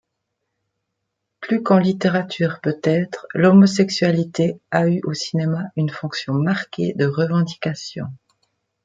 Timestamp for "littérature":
1.77-2.59